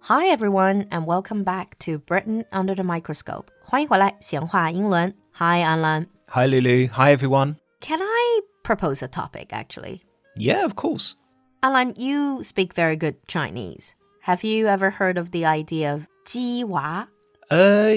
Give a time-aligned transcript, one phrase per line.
[0.00, 3.50] Hi everyone and welcome back to Britain under the microscope.
[3.62, 5.12] 欢迎回来，闲话英伦。
[5.32, 6.06] Hi Alan.
[6.28, 6.88] Hi, Lulu.
[6.92, 7.56] Hi, everyone.
[7.80, 10.00] Can I propose a topic actually?
[10.36, 11.14] Yeah, of course.
[11.62, 13.94] Alan, you speak very good Chinese.
[14.22, 17.08] Have you ever heard of the idea of 鸡娃?
[17.50, 17.94] Uh,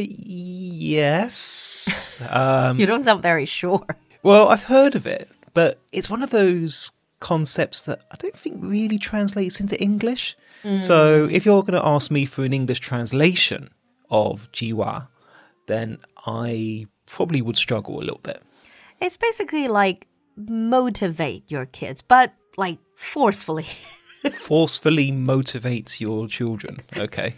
[1.00, 2.22] yes.
[2.30, 3.86] um, You don't sound very sure.
[4.23, 6.91] well, I've heard of it, but it's one of those
[7.24, 10.37] concepts that I don't think really translates into English.
[10.62, 10.80] Hmm.
[10.80, 13.70] So if you're going to ask me for an English translation
[14.10, 15.09] of Jiwa,
[15.66, 18.42] then I probably would struggle a little bit.
[19.00, 23.66] It's basically like motivate your kids, but like forcefully.
[24.33, 26.80] Forcefully motivates your children.
[26.97, 27.34] Okay.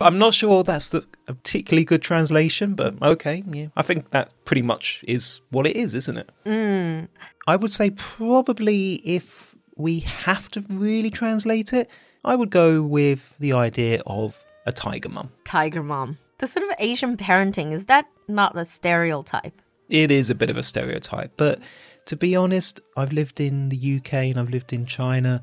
[0.00, 3.68] I'm not sure that's the, a particularly good translation, but okay, yeah.
[3.76, 6.30] I think that pretty much is what it is, isn't it?
[6.44, 7.08] Mm.
[7.46, 11.88] I would say probably if we have to really translate it,
[12.24, 15.30] I would go with the idea of a tiger mum.
[15.44, 16.18] Tiger mom.
[16.38, 19.62] The sort of Asian parenting, is that not a stereotype?
[19.88, 21.60] It is a bit of a stereotype, but
[22.06, 25.42] to be honest, I've lived in the UK and I've lived in China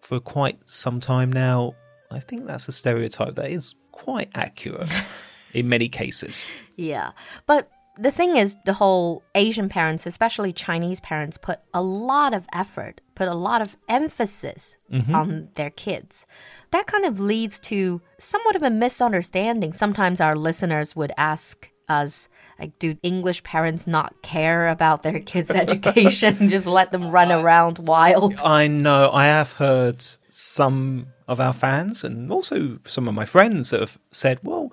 [0.00, 1.74] for quite some time now.
[2.10, 4.88] I think that's a stereotype that is quite accurate
[5.52, 6.46] in many cases.
[6.76, 7.12] Yeah.
[7.46, 12.46] But the thing is, the whole Asian parents, especially Chinese parents, put a lot of
[12.52, 15.14] effort, put a lot of emphasis mm-hmm.
[15.14, 16.26] on their kids.
[16.72, 19.72] That kind of leads to somewhat of a misunderstanding.
[19.72, 25.50] Sometimes our listeners would ask us, like, do English parents not care about their kids'
[25.64, 26.48] education?
[26.48, 28.40] Just let them run around wild?
[28.42, 33.70] I know I have heard some of our fans and also some of my friends
[33.70, 34.72] that have said, well,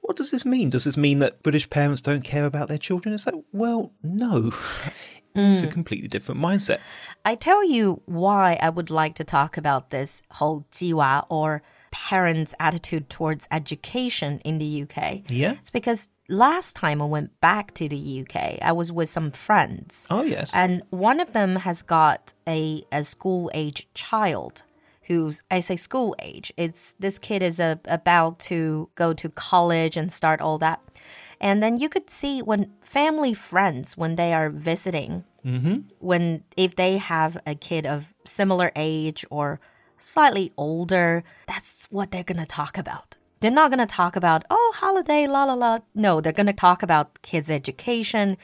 [0.00, 0.70] what does this mean?
[0.70, 3.14] Does this mean that British parents don't care about their children?
[3.14, 4.52] It's like, well, no.
[5.34, 5.72] it's a mm.
[5.72, 6.78] completely different mindset.
[7.24, 12.54] I tell you why I would like to talk about this whole jiwa or parents'
[12.60, 15.22] attitude towards education in the UK.
[15.28, 15.52] Yeah.
[15.52, 20.06] It's because last time I went back to the UK, I was with some friends.
[20.10, 20.54] Oh, yes.
[20.54, 24.62] And one of them has got a, a school age child
[25.04, 26.52] who's, I say school age.
[26.56, 30.80] It's this kid is a, about to go to college and start all that.
[31.40, 35.78] And then you could see when family friends, when they are visiting, mm-hmm.
[35.98, 39.58] when if they have a kid of similar age or
[40.00, 43.16] slightly older, that's what they're gonna talk about.
[43.40, 45.78] They're not gonna talk about, oh, holiday, la la la.
[45.94, 48.36] No, they're gonna talk about kids' education,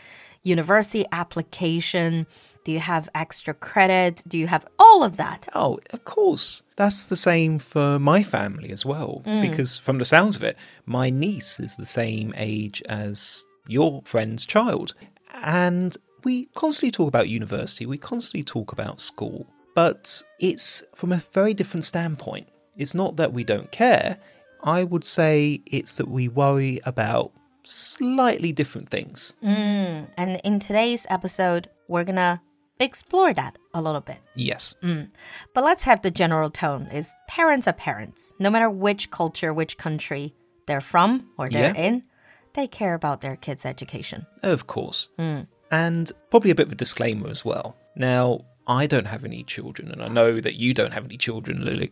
[0.42, 2.26] university application.
[2.64, 4.24] Do you have extra credit?
[4.26, 5.48] Do you have all of that?
[5.54, 6.62] Oh, of course.
[6.74, 9.22] That's the same for my family as well.
[9.24, 9.42] Mm.
[9.42, 14.44] Because from the sounds of it, my niece is the same age as your friend's
[14.44, 14.94] child.
[15.32, 21.22] And we constantly talk about university, we constantly talk about school, but it's from a
[21.32, 22.48] very different standpoint.
[22.76, 24.16] It's not that we don't care.
[24.64, 27.30] I would say it's that we worry about
[27.62, 29.34] slightly different things.
[29.44, 32.40] Mm, and in today's episode, we're gonna
[32.80, 34.18] explore that a little bit.
[34.34, 34.74] Yes.
[34.82, 35.10] Mm.
[35.54, 38.32] But let's have the general tone is parents are parents.
[38.38, 40.34] No matter which culture, which country
[40.66, 41.86] they're from or they're Yeah.
[41.88, 42.02] in,
[42.54, 44.26] they care about their kids' education.
[44.42, 45.10] Of course.
[45.18, 45.46] Mm.
[45.70, 47.76] And probably a bit of a disclaimer as well.
[47.94, 51.64] Now, I don't have any children, and I know that you don't have any children,
[51.64, 51.88] Lulu.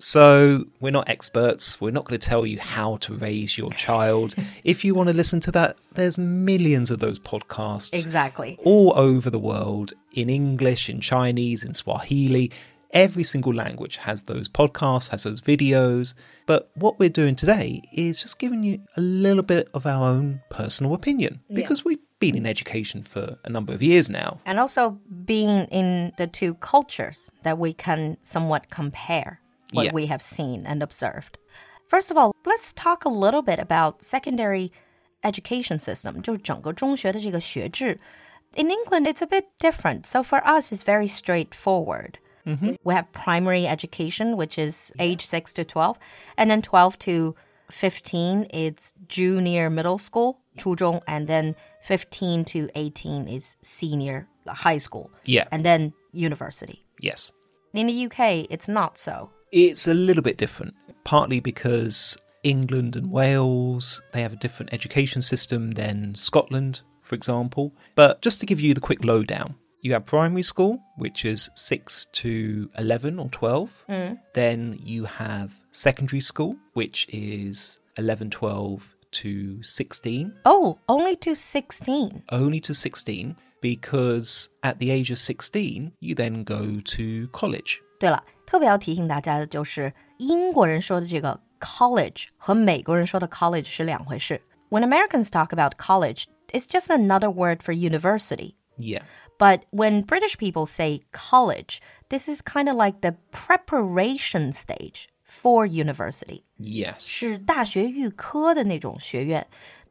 [0.00, 1.80] So, we're not experts.
[1.80, 4.36] We're not going to tell you how to raise your child.
[4.64, 8.56] if you want to listen to that, there's millions of those podcasts Exactly.
[8.64, 12.52] all over the world in English, in Chinese, in Swahili.
[12.92, 16.14] Every single language has those podcasts, has those videos.
[16.46, 20.42] But what we're doing today is just giving you a little bit of our own
[20.48, 24.40] personal opinion because we've been in education for a number of years now.
[24.44, 29.40] And also being in the two cultures that we can somewhat compare
[29.72, 29.92] what yeah.
[29.92, 31.38] we have seen and observed.
[31.88, 34.72] First of all, let's talk a little bit about secondary
[35.24, 36.22] education system.
[38.56, 40.06] In England, it's a bit different.
[40.06, 42.18] So for us, it's very straightforward.
[42.46, 42.76] Mm -hmm.
[42.82, 45.98] We have primary education, which is age 6 to 12,
[46.36, 47.34] and then 12 to
[47.70, 55.10] 15, it's junior middle school, 初中, and then 15 to 18 is senior high school,
[55.24, 55.46] Yeah.
[55.52, 56.84] and then university.
[57.00, 57.32] Yes.
[57.74, 59.30] In the UK, it's not so.
[59.52, 65.22] It's a little bit different, partly because England and Wales, they have a different education
[65.22, 67.72] system than Scotland, for example.
[67.94, 72.06] But just to give you the quick lowdown, you have primary school, which is 6
[72.12, 73.84] to 11 or 12.
[73.88, 74.18] Mm.
[74.34, 80.33] Then you have secondary school, which is 11, 12 to 16.
[80.45, 82.23] Oh, only to 16.
[82.29, 87.79] Only to 16, because at the age of 16, you then go to college.
[87.99, 94.41] 对了，特别要提醒大家的就是，英国人说的这个 college 和美国人说的 college 是两回事。
[94.69, 98.55] When Americans talk about college, it's just another word for university.
[98.77, 99.03] Yeah.
[99.37, 101.79] But when British people say college,
[102.09, 106.43] this is kind of like the preparation stage for university.
[106.59, 106.99] Yes.
[106.99, 109.47] 是大学预科的那种学院。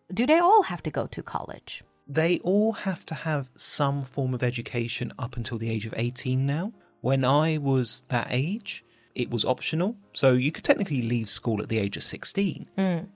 [0.09, 1.81] Do they all have to go to college?
[2.07, 6.45] They all have to have some form of education up until the age of 18
[6.45, 6.73] now.
[7.01, 9.97] When I was that age, it was optional.
[10.13, 12.69] So you could technically leave school at the age of 16,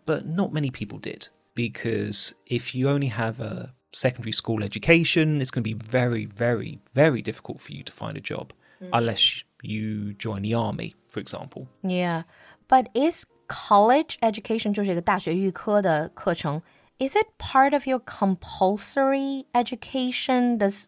[0.06, 1.28] but not many people did.
[1.54, 6.80] Because if you only have a secondary school education, it's going to be very, very,
[6.94, 8.52] very difficult for you to find a job
[8.92, 11.66] unless you join the army, for example.
[11.82, 12.24] Yeah,
[12.68, 16.62] but is college education 就是一个大学预科的课程
[16.98, 20.58] Is it part of your compulsory education?
[20.58, 20.86] Does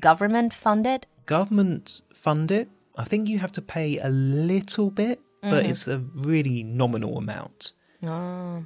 [0.00, 1.02] government fund it?
[1.26, 2.68] government fund it.
[2.96, 7.72] I think you have to pay a little bit, but it's a really nominal amount.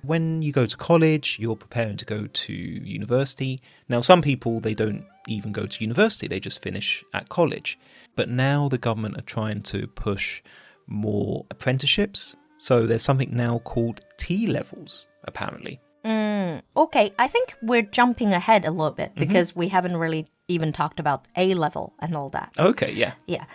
[0.02, 3.60] When you go to college, you're preparing to go to university.
[3.88, 7.79] Now, some people they don't even go to university; they just finish at college.
[8.15, 10.41] But now the government are trying to push
[10.87, 12.35] more apprenticeships.
[12.57, 15.79] So there's something now called T levels, apparently.
[16.03, 16.61] Mm.
[16.75, 19.19] Okay, I think we're jumping ahead a little bit mm-hmm.
[19.19, 22.51] because we haven't really even talked about A level and all that.
[22.59, 23.13] Okay, yeah.
[23.27, 23.45] Yeah.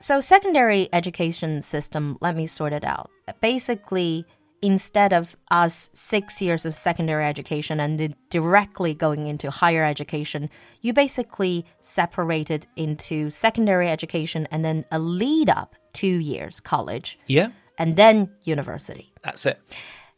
[0.00, 3.10] So secondary education system, let me sort it out.
[3.40, 4.26] Basically,
[4.64, 10.48] instead of us 6 years of secondary education and directly going into higher education,
[10.80, 17.48] you basically separated into secondary education and then a lead up 2 years college Yeah,
[17.78, 19.12] and then university.
[19.22, 19.58] that's it.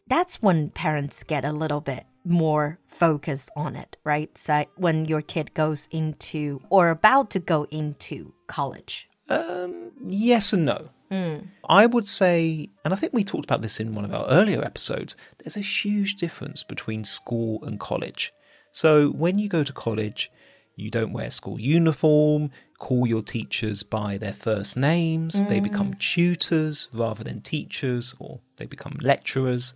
[0.08, 4.30] That's when parents get a little bit more focused on it, right?
[4.38, 9.08] So when your kid goes into or about to go into college.
[9.28, 10.90] Um, Yes and no.
[11.10, 11.48] Mm.
[11.68, 14.64] I would say, and I think we talked about this in one of our earlier
[14.64, 18.32] episodes, there's a huge difference between school and college.
[18.72, 20.30] So when you go to college,
[20.74, 25.64] you don't wear school uniform, call your teachers by their first names, they mm.
[25.64, 29.74] become tutors rather than teachers, or they become lecturers.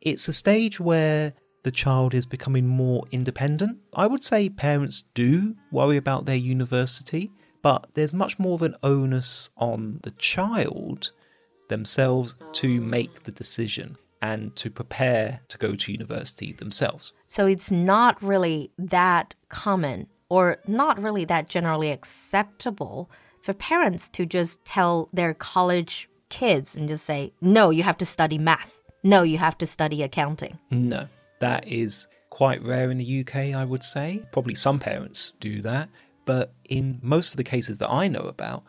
[0.00, 1.34] It's a stage where
[1.64, 3.78] the child is becoming more independent.
[3.92, 7.30] I would say parents do worry about their university,
[7.62, 11.12] but there's much more of an onus on the child
[11.68, 17.12] themselves to make the decision and to prepare to go to university themselves.
[17.26, 23.10] So it's not really that common or not really that generally acceptable
[23.42, 28.04] for parents to just tell their college kids and just say, no, you have to
[28.04, 28.80] study math.
[29.02, 30.58] No, you have to study accounting.
[30.70, 31.06] No,
[31.38, 34.22] that is quite rare in the UK, I would say.
[34.32, 35.88] Probably some parents do that,
[36.28, 38.62] but in most of the cases that I know about,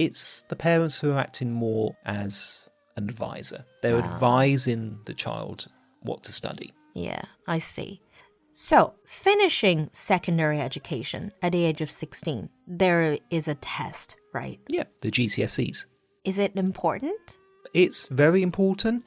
[0.00, 2.66] it's the parents who are acting more as
[2.96, 3.64] an advisor.
[3.82, 4.14] They're ah.
[4.14, 5.68] advising the child
[6.02, 6.72] what to study.
[6.92, 8.02] Yeah, I see.
[8.50, 14.58] So, finishing secondary education at the age of 16, there is a test, right?
[14.68, 15.86] Yeah, the GCSEs.
[16.24, 17.38] Is it important?
[17.74, 19.04] It's very important.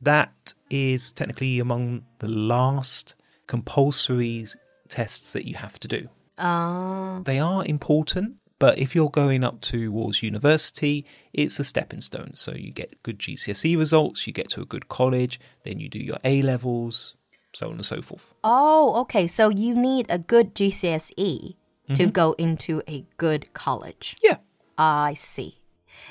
[0.00, 3.16] That is technically among the last
[3.48, 4.46] compulsory
[4.86, 6.08] tests that you have to do.
[6.38, 12.30] Uh, They are important, but if you're going up towards university, it's a stepping stone.
[12.34, 15.98] So you get good GCSE results, you get to a good college, then you do
[15.98, 17.14] your A levels,
[17.52, 18.32] so on and so forth.
[18.44, 19.26] oh, okay.
[19.26, 21.56] So you need a good GCSE
[21.94, 24.14] to go into a good college.
[24.22, 24.36] Yeah,
[24.76, 25.58] I see.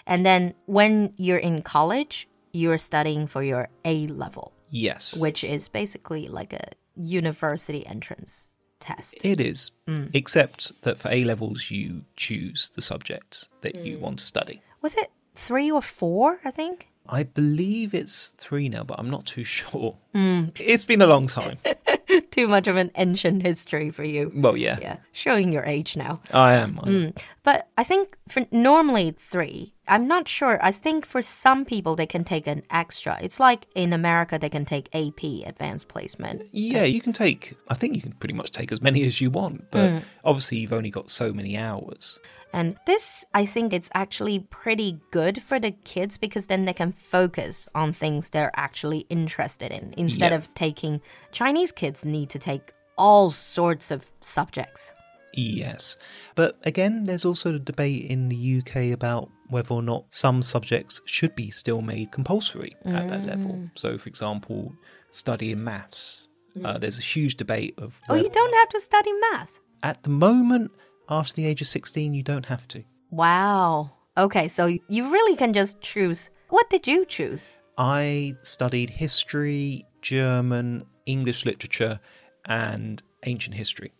[0.05, 5.15] And then when you're in college, you're studying for your A level, yes.
[5.17, 9.23] which is basically like a university entrance test.
[9.23, 10.09] It is, mm.
[10.13, 14.01] except that for A levels, you choose the subjects that you mm.
[14.01, 14.61] want to study.
[14.81, 16.89] Was it three or four, I think?
[17.09, 19.95] I believe it's three now, but I'm not too sure.
[20.13, 20.51] Mm.
[20.59, 21.57] It's been a long time.
[22.31, 24.31] Too much of an ancient history for you.
[24.33, 26.21] well, yeah, Yeah, showing your age now.
[26.31, 26.79] I am.
[26.81, 27.13] I am.
[27.43, 30.59] But I think for normally three I'm not sure.
[30.61, 33.17] I think for some people, they can take an extra.
[33.21, 36.47] It's like in America, they can take AP, advanced placement.
[36.51, 39.29] Yeah, you can take, I think you can pretty much take as many as you
[39.29, 40.03] want, but mm.
[40.23, 42.19] obviously you've only got so many hours.
[42.53, 46.93] And this, I think, it's actually pretty good for the kids because then they can
[46.93, 51.01] focus on things they're actually interested in instead of taking
[51.31, 54.93] Chinese kids need to take all sorts of subjects.
[55.33, 55.97] Yes.
[56.35, 61.01] But again, there's also the debate in the UK about whether or not some subjects
[61.05, 63.69] should be still made compulsory at that level.
[63.75, 64.73] So, for example,
[65.11, 66.27] studying maths.
[66.63, 69.59] Uh, there's a huge debate of Oh, you don't have to study math.
[69.83, 70.71] at the moment,
[71.07, 72.83] after the age of 16, you don't have to.
[73.11, 73.91] Wow.
[74.17, 76.31] Okay, so you really can just choose.
[76.49, 77.51] What did you choose?
[77.77, 81.99] I studied history, German, English literature,
[82.45, 83.91] and ancient history.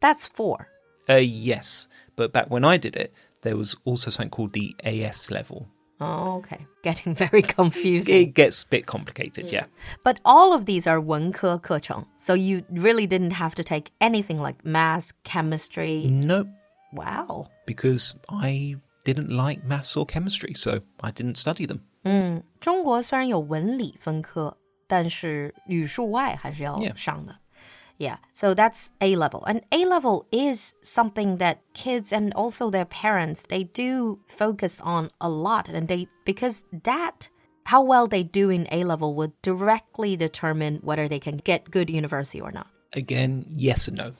[0.00, 0.68] That's four.
[1.09, 5.31] Uh, yes, but back when I did it, there was also something called the AS
[5.31, 5.67] level.
[5.99, 6.65] Oh, okay.
[6.83, 8.15] Getting very confusing.
[8.21, 9.65] It gets a bit complicated, yeah.
[10.03, 14.63] But all of these are 文科课程, so you really didn't have to take anything like
[14.63, 16.07] math, chemistry.
[16.07, 16.47] Nope,
[16.93, 17.47] Wow.
[17.67, 21.81] because I didn't like maths or chemistry, so I didn't study them.
[22.59, 26.95] 中国虽然有文理分科，但是语数外还是要 Yeah.
[26.95, 27.33] 上的。
[27.33, 27.37] Yeah,
[28.32, 29.44] so that's A level.
[29.46, 35.10] And A level is something that kids and also their parents, they do focus on
[35.20, 35.68] a lot.
[35.68, 37.30] And they, because that,
[37.64, 41.90] how well they do in A level would directly determine whether they can get good
[41.90, 42.68] university or not.
[42.92, 44.12] Again, yes and no.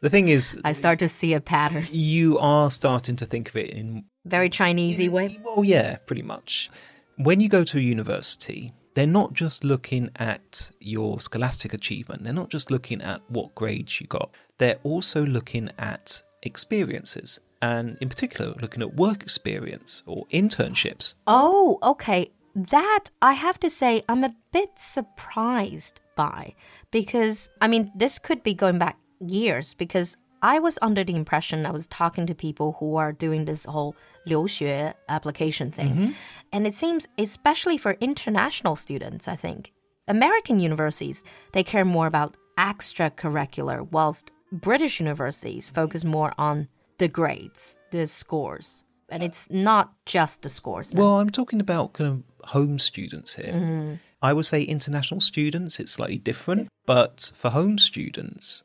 [0.00, 1.86] the thing is, I start to see a pattern.
[1.90, 5.40] you are starting to think of it in Very Chinesey way.
[5.42, 6.70] Well, yeah, pretty much.
[7.16, 12.32] When you go to a university, they're not just looking at your scholastic achievement, they're
[12.32, 17.40] not just looking at what grades you got, they're also looking at experiences.
[17.60, 21.14] And in particular, looking at work experience or internships.
[21.28, 22.32] Oh, okay.
[22.54, 26.54] That I have to say, I'm a bit surprised by
[26.90, 31.64] because I mean, this could be going back years because I was under the impression
[31.64, 33.94] I was talking to people who are doing this whole
[34.26, 35.90] 留学 application thing.
[35.90, 36.10] Mm-hmm.
[36.52, 39.72] And it seems, especially for international students, I think,
[40.08, 41.22] American universities,
[41.52, 46.68] they care more about extracurricular, whilst British universities focus more on
[46.98, 48.84] the grades, the scores.
[49.08, 50.92] And it's not just the scores.
[50.92, 51.00] now.
[51.00, 53.52] Well, I'm talking about kind of home students here.
[53.52, 53.94] Mm-hmm.
[54.22, 56.68] I would say international students, it's slightly different.
[56.86, 58.62] But for home students,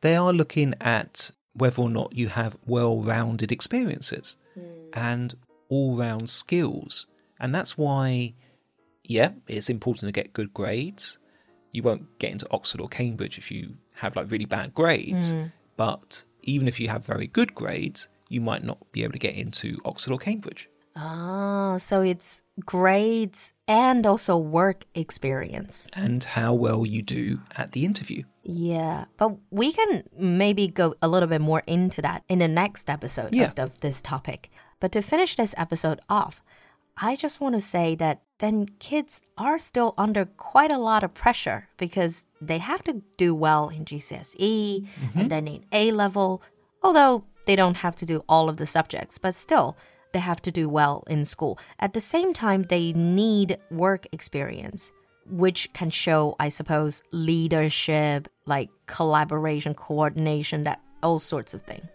[0.00, 4.62] they are looking at whether or not you have well rounded experiences hmm.
[4.92, 5.34] and
[5.68, 7.06] all round skills.
[7.40, 8.34] And that's why,
[9.04, 11.18] yeah, it's important to get good grades.
[11.72, 15.32] You won't get into Oxford or Cambridge if you have like really bad grades.
[15.32, 15.46] Hmm.
[15.76, 19.34] But even if you have very good grades, you might not be able to get
[19.34, 20.68] into Oxford or Cambridge.
[21.00, 25.88] Ah, so it's grades and also work experience.
[25.94, 28.24] and how well you do at the interview.
[28.42, 32.90] Yeah, but we can maybe go a little bit more into that in the next
[32.90, 33.50] episode Yeah.
[33.52, 34.50] of, of this topic.
[34.80, 36.42] But to finish this episode off,
[36.96, 41.14] I just want to say that then kids are still under quite a lot of
[41.14, 46.42] pressure because they have to do well in GCSE and then in A level,
[46.82, 49.76] although they don't have to do all of the subjects, but still
[50.12, 51.58] they have to do well in school.
[51.78, 54.92] At the same time, they need work experience
[55.30, 61.86] which can show, I suppose, leadership, like collaboration, coordination, that all sorts of thing.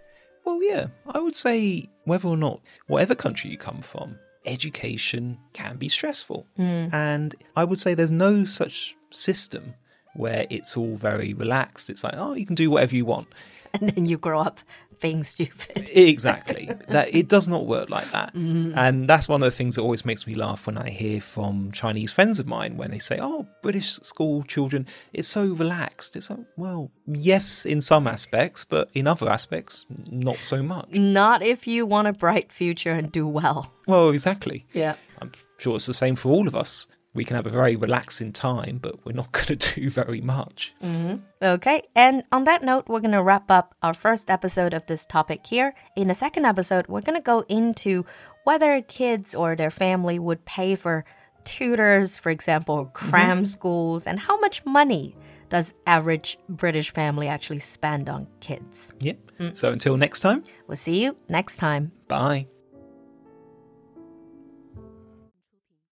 [0.46, 5.78] Well, yeah, I would say whether or not, whatever country you come from, education can
[5.78, 6.46] be stressful.
[6.58, 6.88] Hmm.
[6.92, 9.74] And I would say there's no such system
[10.16, 11.90] where it's all very relaxed.
[11.90, 13.28] It's like, oh, you can do whatever you want.
[13.82, 14.60] And then you grow up
[15.04, 15.92] being stupid.
[16.14, 16.72] Exactly.
[16.88, 18.34] that it does not work like that.
[18.44, 18.78] Mm-hmm.
[18.78, 21.72] And that's one of the things that always makes me laugh when I hear from
[21.72, 26.30] Chinese friends of mine when they say, "Oh, British school children, it's so relaxed." It's
[26.30, 30.90] like, well, yes, in some aspects, but in other aspects, not so much.
[30.92, 33.72] Not if you want a bright future and do well.
[33.88, 34.66] Well, exactly.
[34.74, 34.96] Yeah.
[35.22, 36.88] I'm sure it's the same for all of us.
[37.14, 40.74] We can have a very relaxing time, but we're not going to do very much.
[40.84, 41.18] Mm-hmm.
[41.42, 45.06] Okay, and on that note, we're going to wrap up our first episode of this
[45.06, 45.74] topic here.
[45.96, 48.06] In the second episode, we're going to go into
[48.44, 51.06] whether kids or their family would pay for
[51.44, 53.46] tutors, for example, cram mm-hmm.
[53.46, 55.16] schools, and how much money
[55.50, 58.94] does average British family actually spend on kids.
[59.02, 59.18] Yep.
[59.40, 59.58] Mm.
[59.58, 61.92] So until next time, We'll see you next time.
[62.08, 62.48] bye.